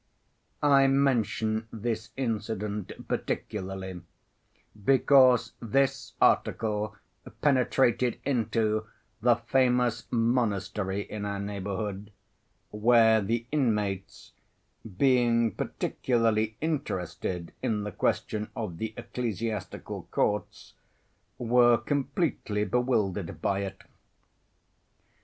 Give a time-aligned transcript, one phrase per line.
[0.63, 4.01] I mention this incident particularly
[4.83, 6.95] because this article
[7.43, 8.87] penetrated into
[9.21, 12.11] the famous monastery in our neighborhood,
[12.71, 14.31] where the inmates,
[14.97, 20.73] being particularly interested in the question of the ecclesiastical courts,
[21.37, 23.83] were completely bewildered by it.